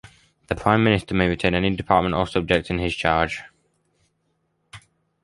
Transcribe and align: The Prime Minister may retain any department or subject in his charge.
The 0.47 0.55
Prime 0.55 0.83
Minister 0.83 1.13
may 1.13 1.27
retain 1.27 1.53
any 1.53 1.75
department 1.75 2.15
or 2.15 2.25
subject 2.25 2.71
in 2.71 2.79
his 2.79 2.95
charge. 2.95 3.43